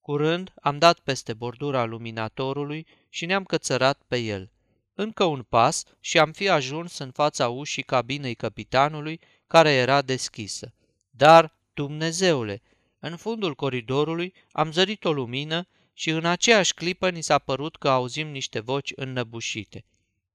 Curând 0.00 0.52
am 0.62 0.78
dat 0.78 0.98
peste 0.98 1.34
bordura 1.34 1.84
luminatorului 1.84 2.86
și 3.08 3.26
ne-am 3.26 3.44
cățărat 3.44 4.02
pe 4.08 4.18
el. 4.18 4.50
Încă 4.94 5.24
un 5.24 5.42
pas 5.42 5.84
și 6.00 6.18
am 6.18 6.32
fi 6.32 6.48
ajuns 6.48 6.98
în 6.98 7.10
fața 7.10 7.48
ușii 7.48 7.82
cabinei 7.82 8.34
capitanului, 8.34 9.20
care 9.46 9.70
era 9.70 10.02
deschisă. 10.02 10.74
Dar, 11.10 11.56
Dumnezeule, 11.74 12.62
în 12.98 13.16
fundul 13.16 13.54
coridorului 13.54 14.34
am 14.50 14.72
zărit 14.72 15.04
o 15.04 15.12
lumină 15.12 15.68
și 15.92 16.10
în 16.10 16.24
aceeași 16.24 16.74
clipă 16.74 17.10
ni 17.10 17.22
s-a 17.22 17.38
părut 17.38 17.76
că 17.76 17.88
auzim 17.88 18.28
niște 18.28 18.60
voci 18.60 18.92
înnăbușite. 18.96 19.84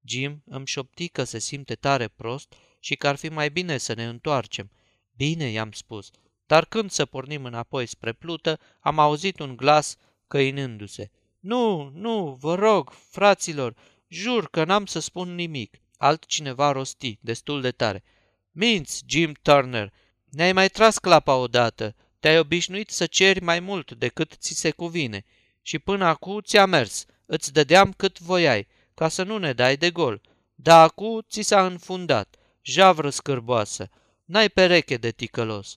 Jim 0.04 0.44
îmi 0.46 0.68
șopti 0.68 1.08
că 1.08 1.24
se 1.24 1.40
simte 1.40 1.76
tare 1.76 2.08
prost 2.08 2.54
și 2.80 2.96
că 2.96 3.08
ar 3.08 3.16
fi 3.16 3.30
mai 3.30 3.50
bine 3.50 3.78
să 3.78 3.94
ne 3.94 4.06
întoarcem. 4.06 4.72
Bine, 5.16 5.50
i-am 5.50 5.72
spus, 5.72 6.12
dar 6.48 6.66
când 6.66 6.92
să 6.92 7.06
pornim 7.06 7.46
înapoi 7.46 7.86
spre 7.86 8.14
plută, 8.14 8.60
am 8.80 9.00
auzit 9.00 9.40
un 9.40 9.56
glas 9.56 9.96
căinându-se. 10.28 11.12
Nu, 11.40 11.92
nu, 11.94 12.38
vă 12.40 12.56
rog, 12.56 12.94
fraților, 13.10 13.76
jur 14.08 14.50
că 14.50 14.64
n-am 14.64 14.86
să 14.86 15.00
spun 15.00 15.36
nimic. 15.36 15.78
Altcineva 15.98 16.72
rosti, 16.72 17.18
destul 17.22 17.62
de 17.62 17.72
tare. 17.72 18.04
Minți, 18.52 19.04
Jim 19.08 19.34
Turner, 19.42 19.94
ne-ai 20.30 20.54
mai 20.54 20.70
tras 20.70 20.98
clapa 20.98 21.36
odată. 21.36 21.96
Te-ai 22.20 22.40
obișnuit 22.40 22.90
să 22.90 23.06
ceri 23.06 23.42
mai 23.42 23.60
mult 23.60 23.92
decât 23.92 24.34
ți 24.40 24.54
se 24.54 24.72
cuvine 24.72 25.26
și 25.62 25.80
până 25.80 26.06
acum 26.06 26.40
ți-a 26.40 26.66
mers, 26.66 27.06
îți 27.26 27.54
dădeam 27.54 27.92
cât 27.92 28.20
voiai, 28.20 28.68
ca 28.94 29.08
să 29.08 29.24
nu 29.24 29.38
ne 29.38 29.54
dai 29.54 29.78
de 29.78 29.92
gol. 29.92 30.22
Dar 30.56 30.84
acum 30.84 31.22
ți 31.30 31.42
s-a 31.42 31.66
înfundat, 31.66 32.36
javră 32.62 33.10
scârboasă, 33.10 33.90
n-ai 34.26 34.50
pereche 34.50 34.98
de 34.98 35.12
ticălos. 35.12 35.76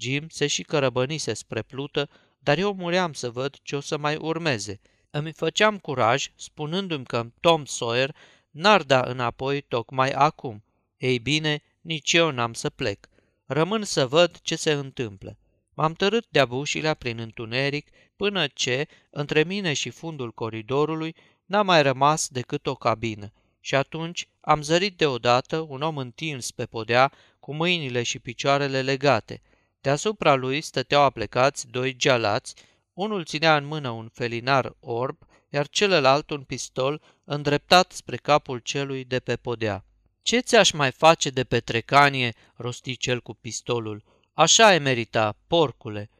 Jim 0.00 0.28
se 0.28 0.46
și 0.46 0.62
cărăbănise 0.62 1.34
spre 1.34 1.62
plută, 1.62 2.08
dar 2.38 2.58
eu 2.58 2.74
muream 2.74 3.12
să 3.12 3.30
văd 3.30 3.56
ce 3.62 3.76
o 3.76 3.80
să 3.80 3.96
mai 3.96 4.16
urmeze. 4.16 4.80
Îmi 5.10 5.32
făceam 5.32 5.78
curaj, 5.78 6.30
spunându-mi 6.36 7.04
că 7.04 7.26
Tom 7.40 7.64
Sawyer 7.64 8.16
n-ar 8.50 8.82
da 8.82 9.00
înapoi 9.00 9.60
tocmai 9.60 10.10
acum. 10.10 10.64
Ei 10.96 11.18
bine, 11.18 11.62
nici 11.80 12.12
eu 12.12 12.30
n-am 12.30 12.52
să 12.52 12.70
plec. 12.70 13.08
Rămân 13.46 13.84
să 13.84 14.06
văd 14.06 14.40
ce 14.42 14.56
se 14.56 14.72
întâmplă. 14.72 15.38
M-am 15.74 15.92
tărât 15.92 16.26
de-a 16.28 16.44
bușilea 16.44 16.94
prin 16.94 17.18
întuneric 17.18 17.90
până 18.16 18.46
ce, 18.46 18.86
între 19.10 19.44
mine 19.44 19.72
și 19.72 19.90
fundul 19.90 20.32
coridorului, 20.32 21.14
n-a 21.44 21.62
mai 21.62 21.82
rămas 21.82 22.28
decât 22.28 22.66
o 22.66 22.74
cabină. 22.74 23.32
Și 23.60 23.74
atunci 23.74 24.28
am 24.40 24.62
zărit 24.62 24.96
deodată 24.96 25.66
un 25.68 25.82
om 25.82 25.96
întins 25.96 26.50
pe 26.50 26.66
podea, 26.66 27.12
cu 27.40 27.54
mâinile 27.54 28.02
și 28.02 28.18
picioarele 28.18 28.82
legate. 28.82 29.42
Deasupra 29.80 30.34
lui 30.34 30.60
stăteau 30.60 31.02
aplecați 31.02 31.68
doi 31.68 31.96
gealați, 31.96 32.54
unul 32.92 33.24
ținea 33.24 33.56
în 33.56 33.64
mână 33.64 33.90
un 33.90 34.08
felinar 34.12 34.76
orb, 34.80 35.16
iar 35.48 35.68
celălalt 35.68 36.30
un 36.30 36.42
pistol 36.42 37.02
îndreptat 37.24 37.92
spre 37.92 38.16
capul 38.16 38.58
celui 38.58 39.04
de 39.04 39.20
pe 39.20 39.36
podea. 39.36 39.84
Ce 40.22 40.38
ți-aș 40.38 40.70
mai 40.70 40.90
face 40.90 41.30
de 41.30 41.44
petrecanie?" 41.44 42.34
rosti 42.54 42.96
cel 42.96 43.20
cu 43.20 43.34
pistolul. 43.34 44.02
Așa 44.32 44.74
e 44.74 44.78
merita, 44.78 45.36
porcule!" 45.46 46.10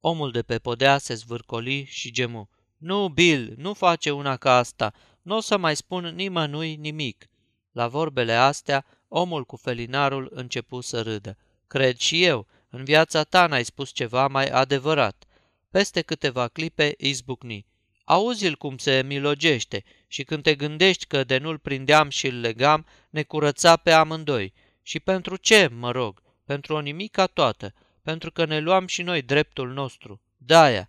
Omul 0.00 0.30
de 0.30 0.42
pe 0.42 0.58
podea 0.58 0.98
se 0.98 1.14
zvârcoli 1.14 1.84
și 1.84 2.12
gemu. 2.12 2.48
Nu, 2.76 3.08
Bill, 3.08 3.54
nu 3.56 3.74
face 3.74 4.10
una 4.10 4.36
ca 4.36 4.56
asta. 4.56 4.92
Nu 5.22 5.36
o 5.36 5.40
să 5.40 5.56
mai 5.56 5.76
spun 5.76 6.04
nimănui 6.14 6.76
nimic." 6.76 7.28
La 7.72 7.88
vorbele 7.88 8.32
astea, 8.32 8.84
omul 9.08 9.44
cu 9.44 9.56
felinarul 9.56 10.30
începu 10.34 10.80
să 10.80 11.02
râdă. 11.02 11.36
Cred 11.66 11.96
și 11.96 12.24
eu, 12.24 12.46
în 12.70 12.84
viața 12.84 13.22
ta 13.22 13.46
n-ai 13.46 13.64
spus 13.64 13.90
ceva 13.90 14.26
mai 14.26 14.46
adevărat. 14.46 15.24
Peste 15.70 16.02
câteva 16.02 16.48
clipe 16.48 16.94
izbucni. 16.98 17.66
Auzi-l 18.04 18.56
cum 18.56 18.76
se 18.76 19.02
milogește 19.06 19.84
și 20.06 20.24
când 20.24 20.42
te 20.42 20.54
gândești 20.54 21.06
că 21.06 21.24
de 21.24 21.38
nu-l 21.38 21.58
prindeam 21.58 22.08
și 22.08 22.26
îl 22.26 22.40
legam, 22.40 22.86
ne 23.10 23.22
curăța 23.22 23.76
pe 23.76 23.92
amândoi. 23.92 24.52
Și 24.82 25.00
pentru 25.00 25.36
ce, 25.36 25.68
mă 25.72 25.90
rog? 25.90 26.22
Pentru 26.44 26.74
o 26.74 26.80
nimica 26.80 27.26
toată 27.26 27.74
pentru 28.08 28.32
că 28.32 28.44
ne 28.44 28.60
luam 28.60 28.86
și 28.86 29.02
noi 29.02 29.22
dreptul 29.22 29.72
nostru. 29.72 30.20
Daia. 30.36 30.88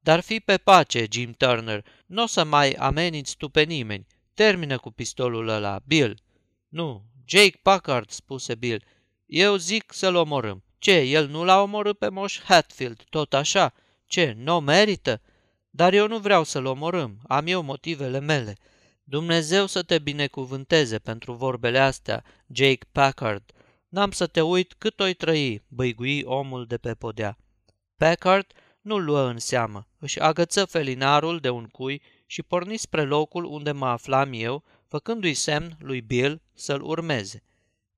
Dar 0.00 0.20
fi 0.20 0.40
pe 0.40 0.56
pace, 0.56 1.06
Jim 1.10 1.32
Turner, 1.32 1.84
nu 2.06 2.22
o 2.22 2.26
să 2.26 2.44
mai 2.44 2.72
ameninți 2.72 3.36
tu 3.36 3.48
pe 3.48 3.62
nimeni. 3.62 4.06
Termină 4.34 4.78
cu 4.78 4.90
pistolul 4.90 5.48
ăla, 5.48 5.80
Bill. 5.86 6.20
Nu, 6.68 7.04
Jake 7.24 7.58
Packard, 7.62 8.10
spuse 8.10 8.54
Bill. 8.54 8.84
Eu 9.26 9.56
zic 9.56 9.92
să-l 9.92 10.14
omorâm. 10.14 10.64
Ce, 10.78 11.00
el 11.00 11.28
nu 11.28 11.44
l-a 11.44 11.62
omorât 11.62 11.98
pe 11.98 12.08
moș 12.08 12.40
Hatfield, 12.40 13.04
tot 13.10 13.34
așa? 13.34 13.74
Ce, 14.06 14.34
nu 14.38 14.60
merită? 14.60 15.20
Dar 15.70 15.92
eu 15.92 16.06
nu 16.06 16.18
vreau 16.18 16.44
să-l 16.44 16.64
omorâm, 16.64 17.18
am 17.26 17.46
eu 17.46 17.62
motivele 17.62 18.18
mele. 18.20 18.56
Dumnezeu 19.04 19.66
să 19.66 19.82
te 19.82 19.98
binecuvânteze 19.98 20.98
pentru 20.98 21.32
vorbele 21.32 21.78
astea, 21.78 22.24
Jake 22.46 22.86
Packard. 22.92 23.52
N-am 23.88 24.10
să 24.10 24.26
te 24.26 24.40
uit 24.40 24.74
cât 24.78 25.00
o-i 25.00 25.14
trăi, 25.14 25.62
băigui 25.68 26.22
omul 26.24 26.66
de 26.66 26.78
pe 26.78 26.94
podea. 26.94 27.38
Packard 27.96 28.52
nu-l 28.80 29.04
luă 29.04 29.28
în 29.28 29.38
seamă, 29.38 29.88
își 29.98 30.20
agăță 30.20 30.64
felinarul 30.64 31.38
de 31.38 31.50
un 31.50 31.64
cui 31.64 32.02
și 32.26 32.42
porni 32.42 32.76
spre 32.76 33.02
locul 33.02 33.44
unde 33.44 33.72
mă 33.72 33.86
aflam 33.86 34.30
eu, 34.32 34.64
făcându-i 34.86 35.34
semn 35.34 35.76
lui 35.78 36.00
Bill 36.00 36.42
să-l 36.54 36.82
urmeze. 36.82 37.42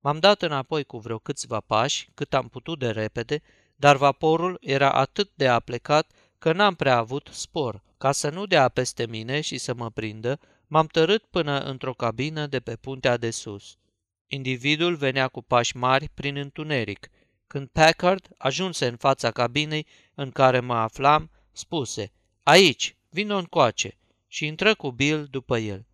M-am 0.03 0.19
dat 0.19 0.41
înapoi 0.41 0.83
cu 0.83 0.97
vreo 0.97 1.17
câțiva 1.17 1.59
pași, 1.59 2.09
cât 2.13 2.33
am 2.33 2.47
putut 2.47 2.79
de 2.79 2.89
repede, 2.89 3.41
dar 3.75 3.97
vaporul 3.97 4.57
era 4.61 4.91
atât 4.91 5.31
de 5.35 5.47
aplecat 5.47 6.11
că 6.37 6.53
n-am 6.53 6.75
prea 6.75 6.97
avut 6.97 7.29
spor. 7.31 7.83
Ca 7.97 8.11
să 8.11 8.29
nu 8.29 8.45
dea 8.45 8.69
peste 8.69 9.05
mine 9.05 9.41
și 9.41 9.57
să 9.57 9.73
mă 9.73 9.89
prindă, 9.89 10.39
m-am 10.67 10.87
tărât 10.87 11.23
până 11.23 11.59
într-o 11.59 11.93
cabină 11.93 12.47
de 12.47 12.59
pe 12.59 12.75
puntea 12.75 13.17
de 13.17 13.31
sus. 13.31 13.77
Individul 14.27 14.95
venea 14.95 15.27
cu 15.27 15.41
pași 15.41 15.77
mari 15.77 16.09
prin 16.13 16.35
întuneric. 16.35 17.09
Când 17.47 17.67
Packard 17.67 18.27
ajunse 18.37 18.87
în 18.87 18.95
fața 18.95 19.31
cabinei 19.31 19.87
în 20.15 20.31
care 20.31 20.59
mă 20.59 20.75
aflam, 20.75 21.29
spuse, 21.51 22.11
Aici, 22.43 22.95
vino 23.09 23.37
încoace, 23.37 23.97
și 24.27 24.45
intră 24.45 24.75
cu 24.75 24.91
Bill 24.91 25.27
după 25.31 25.57
el. 25.57 25.85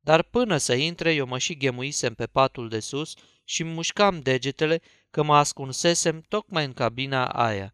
Dar 0.00 0.22
până 0.22 0.56
să 0.56 0.74
intre, 0.74 1.12
eu 1.12 1.26
mă 1.26 1.38
și 1.38 1.56
ghemuisem 1.56 2.14
pe 2.14 2.26
patul 2.26 2.68
de 2.68 2.80
sus 2.80 3.14
și 3.48 3.64
mușcam 3.64 4.20
degetele 4.20 4.80
că 5.10 5.22
mă 5.22 5.36
ascunsesem 5.36 6.24
tocmai 6.28 6.64
în 6.64 6.72
cabina 6.72 7.26
aia. 7.26 7.72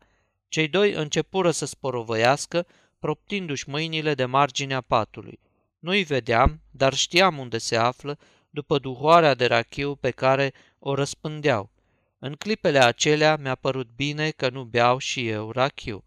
Cei 0.48 0.68
doi 0.68 0.92
începură 0.92 1.50
să 1.50 1.66
sporovăiască, 1.66 2.66
proptindu-și 2.98 3.68
mâinile 3.68 4.14
de 4.14 4.24
marginea 4.24 4.80
patului. 4.80 5.40
Nu-i 5.78 6.02
vedeam, 6.02 6.60
dar 6.70 6.94
știam 6.94 7.38
unde 7.38 7.58
se 7.58 7.76
află, 7.76 8.18
după 8.50 8.78
duhoarea 8.78 9.34
de 9.34 9.46
rachiu 9.46 9.94
pe 9.94 10.10
care 10.10 10.52
o 10.78 10.94
răspândeau. 10.94 11.70
În 12.18 12.34
clipele 12.34 12.78
acelea 12.78 13.36
mi-a 13.36 13.54
părut 13.54 13.88
bine 13.96 14.30
că 14.30 14.48
nu 14.48 14.64
beau 14.64 14.98
și 14.98 15.28
eu 15.28 15.50
rachiu. 15.50 16.04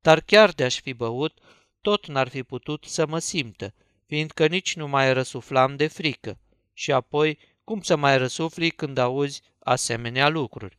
Dar 0.00 0.20
chiar 0.20 0.50
de-aș 0.50 0.80
fi 0.80 0.92
băut, 0.92 1.38
tot 1.80 2.06
n-ar 2.06 2.28
fi 2.28 2.42
putut 2.42 2.84
să 2.84 3.06
mă 3.06 3.18
simtă, 3.18 3.74
fiindcă 4.06 4.46
nici 4.46 4.76
nu 4.76 4.88
mai 4.88 5.12
răsuflam 5.12 5.76
de 5.76 5.86
frică. 5.86 6.38
Și 6.72 6.92
apoi, 6.92 7.38
cum 7.72 7.80
să 7.80 7.96
mai 7.96 8.18
răsufli 8.18 8.70
când 8.70 8.98
auzi 8.98 9.42
asemenea 9.58 10.28
lucruri? 10.28 10.76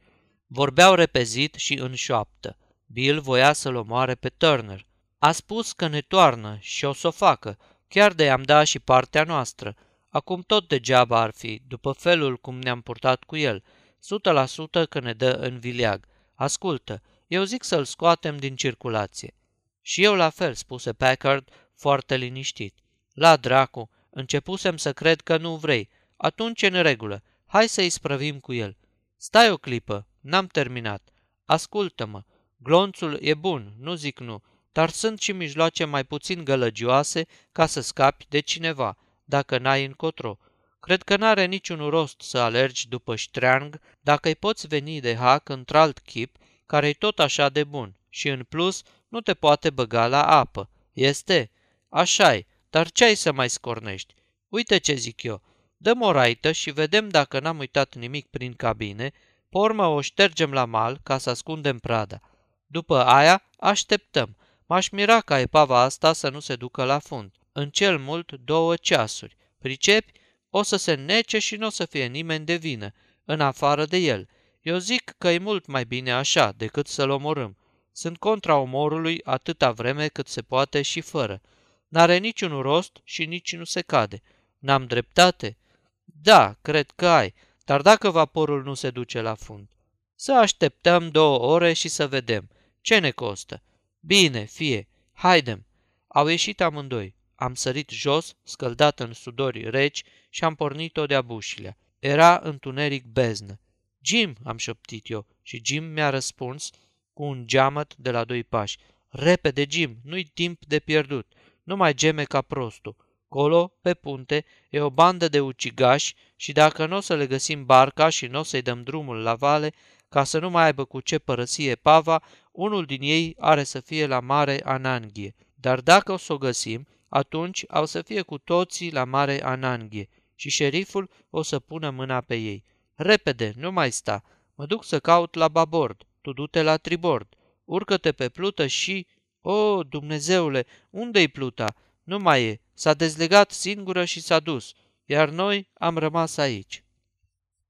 Vorbeau 0.48 0.94
repezit 0.94 1.54
și 1.54 1.74
în 1.74 1.94
șoaptă. 1.94 2.58
Bill 2.86 3.20
voia 3.20 3.54
să-l 3.54 3.76
omoare 3.76 4.16
pe 4.16 4.30
Turner. 4.30 4.86
A 5.20 5.32
spus 5.32 5.72
că 5.72 5.88
ne 5.88 6.02
toarnă 6.02 6.58
și 6.60 6.86
o 6.86 6.94
să 6.94 7.08
o 7.08 7.12
facă, 7.12 7.58
chiar 7.88 8.14
de 8.14 8.24
i-am 8.24 8.44
dat 8.44 8.66
și 8.66 8.80
partea 8.80 9.24
noastră. 9.24 9.76
Acum 10.10 10.42
tot 10.42 10.68
degeaba 10.68 11.22
ar 11.22 11.32
fi, 11.36 11.62
după 11.68 11.92
felul 11.92 12.38
cum 12.38 12.60
ne-am 12.60 12.82
purtat 12.82 13.24
cu 13.24 13.36
el. 13.36 13.64
Sută 14.00 14.32
la 14.32 14.46
sută 14.46 14.86
că 14.86 15.00
ne 15.00 15.14
dă 15.14 15.32
în 15.32 15.60
vileag. 15.60 16.06
Ascultă, 16.34 17.02
eu 17.28 17.44
zic 17.44 17.64
să-l 17.64 17.86
scoatem 17.86 18.38
din 18.38 18.56
circulație. 18.56 19.36
Și 19.82 20.04
eu 20.04 20.16
la 20.16 20.30
fel, 20.30 20.54
spuse 20.54 20.94
Packard, 20.94 21.50
foarte 21.76 22.16
liniștit. 22.16 22.76
La 23.14 23.38
dracu, 23.38 23.90
începusem 24.10 24.78
să 24.78 24.94
cred 24.94 25.22
că 25.22 25.38
nu 25.38 25.56
vrei. 25.56 25.90
Atunci 26.24 26.62
în 26.62 26.82
regulă, 26.82 27.24
hai 27.46 27.68
să-i 27.68 27.90
sprăvim 27.90 28.40
cu 28.40 28.54
el. 28.54 28.78
Stai 29.18 29.52
o 29.52 29.58
clipă, 29.58 30.08
n-am 30.20 30.48
terminat. 30.48 31.10
Ascultă-mă, 31.46 32.24
glonțul 32.58 33.18
e 33.22 33.34
bun, 33.34 33.74
nu 33.80 33.94
zic 33.94 34.20
nu, 34.20 34.44
dar 34.72 34.90
sunt 34.90 35.20
și 35.20 35.32
mijloace 35.32 35.86
mai 35.86 36.04
puțin 36.04 36.44
gălăgioase 36.44 37.26
ca 37.52 37.66
să 37.66 37.82
scapi 37.82 38.26
de 38.30 38.40
cineva, 38.40 38.98
dacă 39.24 39.58
n-ai 39.58 39.86
încotro. 39.86 40.38
Cred 40.80 41.04
că 41.04 41.18
n-are 41.18 41.46
niciun 41.46 41.90
rost 41.90 42.22
să 42.22 42.38
alergi 42.38 42.88
după 42.88 43.16
ștreang 43.16 43.80
dacă 44.02 44.28
îi 44.28 44.36
poți 44.36 44.68
veni 44.68 45.00
de 45.00 45.16
hac 45.16 45.50
într-alt 45.50 46.00
chip 46.00 46.36
care 46.66 46.88
e 46.88 46.94
tot 46.94 47.20
așa 47.20 47.50
de 47.50 47.64
bun 47.64 47.96
și 48.10 48.30
în 48.30 48.44
plus 48.50 48.82
nu 49.08 49.22
te 49.22 49.34
poate 49.34 49.70
băga 49.70 50.08
la 50.08 50.28
apă. 50.28 50.70
Este? 50.94 51.52
așa 51.90 52.40
dar 52.70 52.92
ce 52.92 53.04
ai 53.04 53.16
să 53.16 53.32
mai 53.32 53.50
scornești? 53.50 54.14
Uite 54.50 54.78
ce 54.78 54.94
zic 54.94 55.24
eu. 55.24 55.42
Dăm 55.84 56.02
o 56.02 56.12
raită 56.12 56.52
și 56.52 56.72
vedem 56.72 57.10
dacă 57.10 57.40
n-am 57.40 57.58
uitat 57.58 57.96
nimic 57.96 58.28
prin 58.28 58.54
cabine, 58.54 59.12
pe 59.50 59.58
urmă 59.58 59.86
o 59.86 60.02
ștergem 60.02 60.52
la 60.52 60.66
mal 60.66 61.00
ca 61.04 61.18
să 61.18 61.30
ascundem 61.30 61.78
prada. 61.78 62.20
După 62.68 63.06
aia, 63.06 63.44
așteptăm. 63.58 64.38
M-aș 64.66 64.90
mira 64.90 65.22
ca 65.22 65.40
epava 65.40 65.82
asta 65.82 66.14
să 66.14 66.30
nu 66.30 66.40
se 66.40 66.56
ducă 66.56 66.84
la 66.84 67.00
fund. 67.00 67.32
În 67.52 67.70
cel 67.70 67.98
mult 67.98 68.32
două 68.32 68.76
ceasuri. 68.76 69.38
Pricepi? 69.60 70.12
O 70.50 70.62
să 70.62 70.76
se 70.76 70.94
nece 70.94 71.40
și 71.40 71.56
nu 71.56 71.66
o 71.66 71.70
să 71.70 71.86
fie 71.86 72.06
nimeni 72.06 72.46
de 72.46 72.56
vină, 72.56 72.94
în 73.26 73.42
afară 73.42 73.86
de 73.86 73.98
el. 73.98 74.30
Eu 74.62 74.78
zic 74.78 75.16
că 75.18 75.30
e 75.30 75.38
mult 75.38 75.66
mai 75.66 75.84
bine 75.84 76.12
așa 76.12 76.54
decât 76.58 76.88
să-l 76.88 77.10
omorâm. 77.10 77.58
Sunt 77.92 78.18
contra 78.18 78.58
omorului 78.58 79.22
atâta 79.24 79.72
vreme 79.72 80.08
cât 80.08 80.28
se 80.28 80.42
poate 80.42 80.82
și 80.82 81.02
fără. 81.02 81.42
N-are 81.88 82.18
niciun 82.18 82.62
rost 82.62 83.02
și 83.04 83.26
nici 83.26 83.56
nu 83.56 83.64
se 83.64 83.82
cade. 83.82 84.22
N-am 84.60 84.86
dreptate? 84.86 85.58
Da, 86.04 86.58
cred 86.62 86.92
că 86.92 87.08
ai, 87.08 87.34
dar 87.66 87.82
dacă 87.82 88.10
vaporul 88.10 88.64
nu 88.64 88.74
se 88.74 88.90
duce 88.90 89.22
la 89.22 89.36
fund? 89.36 89.70
Să 90.16 90.34
așteptăm 90.34 91.10
două 91.10 91.40
ore 91.40 91.74
și 91.74 91.88
să 91.88 92.08
vedem. 92.08 92.50
Ce 92.82 93.00
ne 93.00 93.12
costă? 93.12 93.64
Bine, 94.00 94.44
fie, 94.44 94.88
haidem. 95.14 95.66
Au 96.08 96.28
ieșit 96.28 96.62
amândoi. 96.62 97.16
Am 97.36 97.54
sărit 97.54 97.90
jos, 97.90 98.36
scăldat 98.44 99.00
în 99.00 99.14
sudori 99.14 99.70
reci 99.70 100.04
și 100.30 100.44
am 100.44 100.56
pornit-o 100.56 101.06
de-a 101.06 101.22
bușilea. 101.22 101.78
Era 102.00 102.40
întuneric 102.44 103.06
beznă. 103.06 103.60
Jim, 104.02 104.36
am 104.44 104.58
șoptit 104.58 105.10
eu 105.10 105.26
și 105.42 105.62
Jim 105.64 105.84
mi-a 105.84 106.10
răspuns 106.10 106.70
cu 107.14 107.24
un 107.24 107.48
geamăt 107.48 107.96
de 107.96 108.12
la 108.12 108.24
doi 108.24 108.44
pași. 108.44 108.78
Repede, 109.10 109.66
Jim, 109.70 109.98
nu-i 110.04 110.24
timp 110.24 110.66
de 110.66 110.80
pierdut. 110.80 111.28
Nu 111.64 111.76
mai 111.76 111.94
geme 111.94 112.24
ca 112.24 112.42
prostul. 112.42 112.96
Colo, 113.34 113.74
pe 113.82 113.94
punte, 113.94 114.46
e 114.70 114.80
o 114.80 114.90
bandă 114.90 115.28
de 115.28 115.40
ucigași 115.40 116.16
și 116.36 116.52
dacă 116.52 116.86
nu 116.86 116.96
o 116.96 117.00
să 117.00 117.16
le 117.16 117.28
găsim 117.28 117.66
barca 117.66 118.10
și 118.10 118.26
nu 118.26 118.40
o 118.40 118.44
să-i 118.44 118.62
dăm 118.62 118.84
drumul 118.84 119.18
la 119.18 119.36
vale, 119.36 119.74
ca 120.10 120.24
să 120.24 120.40
nu 120.40 120.50
mai 120.50 120.64
aibă 120.64 120.86
cu 120.86 121.00
ce 121.00 121.20
părăsie 121.20 121.76
pava, 121.76 122.24
unul 122.52 122.86
din 122.86 123.02
ei 123.02 123.36
are 123.40 123.64
să 123.64 123.80
fie 123.80 124.08
la 124.08 124.20
mare 124.20 124.62
Ananghie. 124.64 125.36
Dar 125.54 125.82
dacă 125.82 126.12
o 126.12 126.18
să 126.18 126.34
o 126.34 126.38
găsim, 126.38 126.88
atunci 127.10 127.66
au 127.68 127.86
să 127.86 128.02
fie 128.02 128.22
cu 128.22 128.38
toții 128.38 128.92
la 128.92 129.04
mare 129.04 129.44
Ananghie 129.44 130.10
și 130.36 130.50
șeriful 130.50 131.10
o 131.30 131.42
să 131.42 131.60
pună 131.60 131.90
mâna 131.90 132.22
pe 132.22 132.36
ei. 132.36 132.64
Repede, 132.96 133.54
nu 133.56 133.72
mai 133.72 133.92
sta, 133.92 134.24
mă 134.56 134.66
duc 134.66 134.84
să 134.84 135.00
caut 135.00 135.36
la 135.36 135.48
babord, 135.48 136.04
tu 136.22 136.34
du-te 136.34 136.62
la 136.62 136.78
tribord, 136.78 137.28
urcă-te 137.66 138.12
pe 138.12 138.30
plută 138.30 138.68
și... 138.68 139.08
O, 139.46 139.84
Dumnezeule, 139.84 140.66
unde-i 140.90 141.28
pluta? 141.28 141.76
Nu 142.04 142.18
mai 142.18 142.44
e, 142.44 142.62
s-a 142.74 142.94
dezlegat 142.94 143.52
singură 143.52 144.06
și 144.06 144.22
s-a 144.22 144.40
dus, 144.40 144.74
iar 145.06 145.30
noi 145.30 145.70
am 145.74 145.98
rămas 145.98 146.38
aici. 146.38 146.84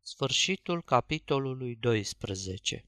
Sfârșitul 0.02 0.84
capitolului 0.84 1.76
12 1.76 2.86